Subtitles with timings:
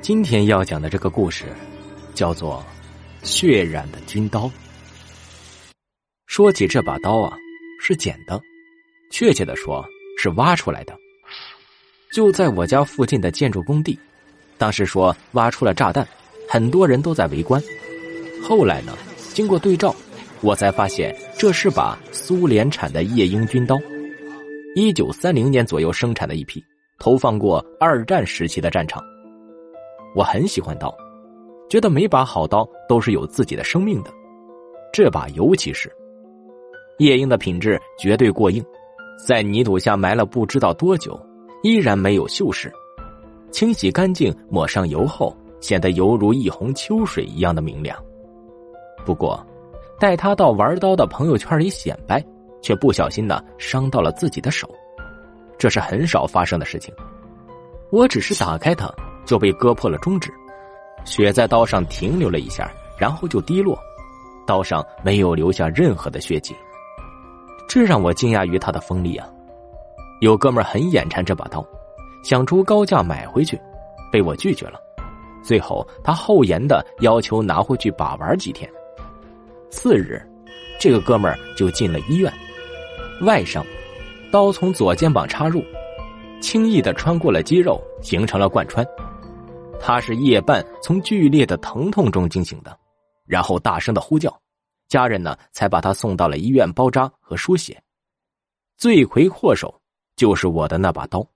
[0.00, 1.44] 今天要讲的这个故事，
[2.14, 2.64] 叫做
[3.26, 4.46] 《血染的军刀》。
[6.26, 7.36] 说起这把刀啊，
[7.80, 8.40] 是捡的，
[9.10, 9.84] 确切的说
[10.16, 10.96] 是挖出来的，
[12.12, 13.98] 就在我家附近的建筑工地。
[14.56, 16.06] 当时说挖出了炸弹，
[16.48, 17.62] 很多人都在围观。
[18.42, 18.96] 后来呢，
[19.34, 19.94] 经过对照，
[20.40, 23.76] 我才发现这是把苏联产的夜鹰军刀，
[24.74, 26.64] 一九三零年左右生产的一批，
[26.98, 29.02] 投放过二战时期的战场。
[30.14, 30.94] 我很喜欢刀，
[31.68, 34.10] 觉得每把好刀都是有自己的生命的，
[34.92, 35.92] 这把尤其是。
[36.98, 38.64] 夜莺的品质绝对过硬，
[39.26, 41.18] 在泥土下埋了不知道多久，
[41.62, 42.70] 依然没有锈蚀。
[43.50, 47.96] 清洗干净，抹上油后，显得犹如一泓秋水一样的明亮。
[49.06, 49.40] 不过，
[49.98, 52.24] 带他到玩刀的朋友圈里显摆，
[52.60, 54.68] 却不小心呢伤到了自己的手，
[55.56, 56.92] 这是很少发生的事情。
[57.90, 58.92] 我只是打开它，
[59.28, 60.32] 就被割破了中指，
[61.04, 63.78] 血在刀上停留了一下，然后就滴落，
[64.46, 66.56] 刀上没有留下任何的血迹，
[67.68, 69.28] 这让我惊讶于它的锋利啊！
[70.22, 71.62] 有哥们很眼馋这把刀。
[72.24, 73.60] 想出高价买回去，
[74.10, 74.80] 被我拒绝了。
[75.42, 78.68] 最后，他厚颜的要求拿回去把玩几天。
[79.70, 80.20] 次日，
[80.80, 82.32] 这个哥们就进了医院，
[83.22, 83.64] 外伤，
[84.32, 85.62] 刀从左肩膀插入，
[86.40, 88.84] 轻易的穿过了肌肉，形成了贯穿。
[89.80, 92.78] 他是夜半从剧烈的疼痛中惊醒的，
[93.26, 94.36] 然后大声的呼叫，
[94.88, 97.80] 家人呢才把他送到了医院包扎和输血。
[98.76, 99.80] 罪魁祸首
[100.16, 101.26] 就是我的那把刀。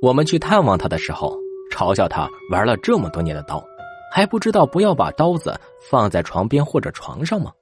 [0.00, 1.36] 我们去探望他的时候，
[1.70, 3.64] 嘲笑他玩了这么多年的刀，
[4.12, 5.58] 还不知道不要把刀子
[5.90, 7.52] 放在床边或者床上吗？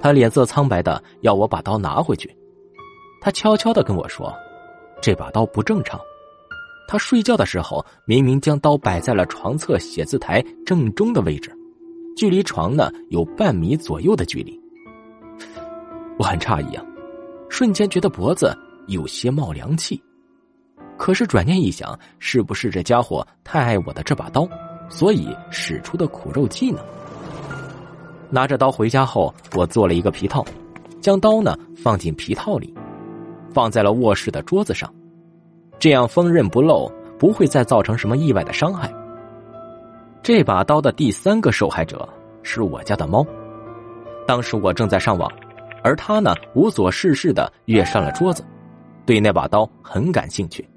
[0.00, 2.34] 他脸色苍白的要我把刀拿回去。
[3.20, 4.34] 他悄悄的跟我说
[5.02, 6.00] ：“这把刀不正常。”
[6.90, 11.56] 他睡觉的时候明明将刀摆在了床侧写字台正中的位置，
[12.16, 14.60] 距离床呢有半米左右的距离。
[16.18, 16.84] 我很诧异啊，
[17.48, 18.52] 瞬间觉得脖子
[18.88, 20.02] 有些冒凉气。
[20.98, 24.48] 可是转念一想，是不是这家伙太爱我的这把刀，
[24.88, 26.80] 所以使出的苦肉计呢？
[28.30, 30.44] 拿着刀回家后，我做了一个皮套，
[31.00, 32.74] 将刀呢放进皮套里，
[33.54, 34.92] 放在了卧室的桌子上，
[35.80, 36.86] 这样锋刃不漏，
[37.18, 38.92] 不会再造成什么意外的伤害。
[40.22, 42.06] 这把刀的第三个受害者
[42.42, 43.26] 是我家的猫，
[44.26, 45.32] 当时我正在上网，
[45.82, 48.44] 而他呢无所事事的跃上了桌子，
[49.06, 50.68] 对那把刀很感兴趣。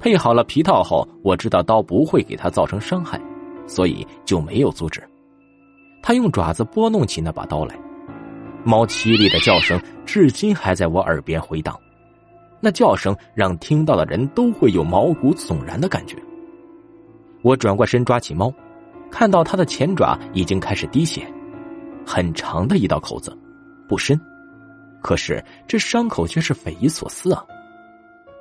[0.00, 3.20] 配好了皮套后，我知道刀不会给他造成伤害，
[3.66, 5.06] 所以就没有阻止。
[6.02, 7.78] 他用爪子拨弄起那把刀来，
[8.64, 11.78] 猫凄厉的叫声至今还在我耳边回荡。
[12.60, 16.16] 那叫声让听到的人都会有毛骨悚然的感觉。
[17.42, 18.52] 我转过身抓起猫，
[19.10, 21.26] 看到它的前爪已经开始滴血，
[22.04, 23.36] 很长的一道口子，
[23.88, 24.20] 不深，
[25.00, 27.44] 可是这伤口却是匪夷所思啊。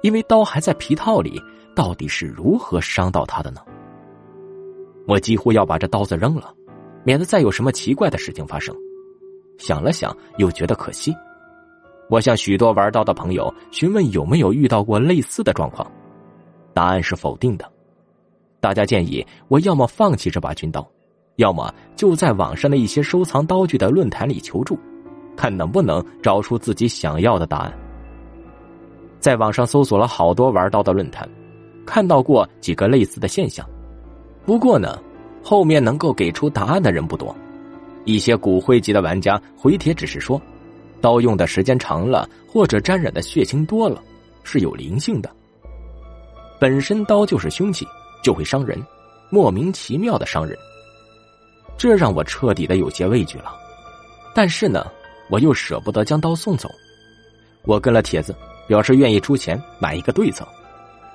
[0.02, 1.42] 因为刀还在皮套里，
[1.76, 3.62] 到底是如何伤到它的呢？
[5.08, 6.54] 我几乎要把这刀子扔了，
[7.04, 8.76] 免得再有什么奇怪的事情发生。
[9.58, 11.14] 想了想，又觉得可惜。
[12.10, 15.90] 我向许多玩刀的朋友询问有没有遇到过类似的状况，
[16.74, 17.70] 答案是否定的。
[18.60, 20.88] 大家建议我要么放弃这把军刀，
[21.36, 24.78] 要么就在网上的一些收藏刀具的论坛里求助，
[25.36, 27.74] 看能不能找出自己想要的答案。
[29.20, 31.28] 在网上搜索了好多玩刀的论坛，
[31.86, 33.68] 看到过几个类似的现象。
[34.46, 34.98] 不过呢，
[35.44, 37.36] 后面能够给出答案的人不多。
[38.06, 40.42] 一些骨灰级的玩家回帖只是说，
[41.02, 44.02] 刀用的时间长了，或者沾染的血清多了，
[44.44, 45.30] 是有灵性的。
[46.60, 47.88] 本身刀就是凶器，
[48.24, 48.82] 就会伤人，
[49.30, 50.58] 莫名其妙的伤人。
[51.78, 53.56] 这让我彻底的有些畏惧了。
[54.34, 54.86] 但是呢，
[55.30, 56.70] 我又舍不得将刀送走。
[57.64, 58.36] 我跟了帖子。
[58.68, 60.46] 表示愿意出钱买一个对策，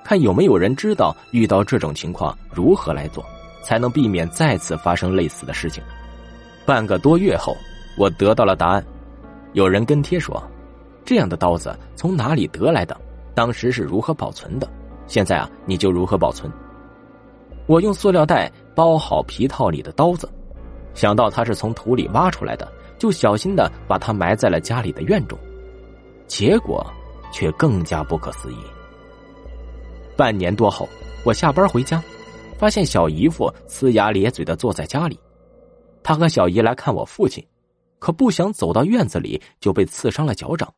[0.02, 3.22] 看有没有人知道遇到这种情况如何来做，
[3.62, 5.84] 才能避免再次发生类似的事情。
[6.64, 7.54] 半个多月后，
[7.98, 8.82] 我得到了答案。
[9.52, 10.42] 有人跟帖说
[11.04, 12.98] ：“这样的刀子从哪里得来的？
[13.34, 14.68] 当时是如何保存的？
[15.06, 16.52] 现在啊，你就如何保存。”
[17.66, 20.28] 我用塑料袋包好皮套里的刀子，
[20.94, 25.38] 想到它是从土里挖出来的，就小心的把它埋在了家里的院中。
[26.26, 26.84] 结果。
[27.34, 28.58] 却更加不可思议。
[30.14, 30.86] 半年多后，
[31.24, 31.98] 我下班回家，
[32.58, 35.18] 发现小姨夫呲牙咧嘴的坐在家里。
[36.02, 37.42] 他和小姨来看我父亲，
[38.02, 40.74] 可不想走到院子里就被刺伤了脚掌。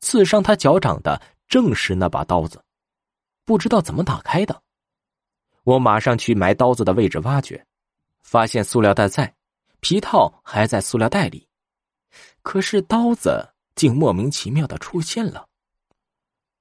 [0.00, 1.18] 刺伤他脚掌的
[1.48, 2.62] 正是那把刀子，
[3.46, 4.60] 不知道怎么打开的。
[5.64, 7.64] 我马上去埋刀子的位置挖掘，
[8.22, 9.34] 发现塑料袋在，
[9.80, 11.48] 皮套还在塑料袋里，
[12.42, 15.46] 可是刀子竟莫名其妙的出现了。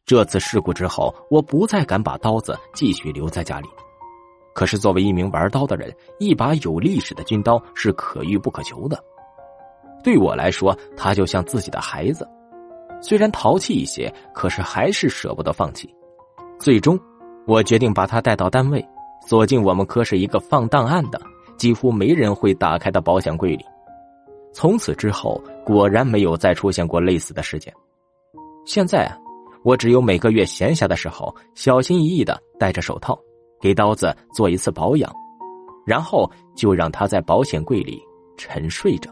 [0.06, 3.68] 这次事故之后，我不再敢把刀子继续留在家里。
[4.56, 9.04] 可是作为一名玩刀的人，一把有历史的军刀是可遇不可求的。
[10.04, 12.28] 对我来说，他就像自己的孩子，
[13.02, 15.94] 虽然淘气一些，可是还是舍不得放弃。
[16.60, 17.00] 最终，
[17.48, 18.86] 我决定把他带到单位，
[19.28, 21.22] 锁进我们科室一个放档案的、
[21.58, 23.66] 几乎没人会打开的保险柜里。
[24.54, 27.74] 从此之后，果然没有再出现过类似的事件。
[28.66, 29.18] 现在啊。
[29.64, 33.16] 我只有每个月闲暇的时候，小心翼翼的戴着手套，
[33.62, 35.14] 给刀子做一次保养，
[35.86, 38.02] 然后就让他在保险柜里
[38.38, 39.12] 沉睡着。